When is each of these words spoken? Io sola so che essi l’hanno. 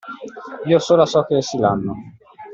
Io 0.71 0.79
sola 0.79 1.05
so 1.05 1.21
che 1.27 1.37
essi 1.37 1.59
l’hanno. 1.59 1.93